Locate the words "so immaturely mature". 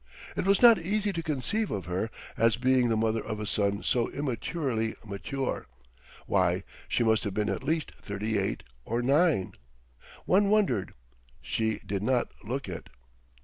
3.83-5.67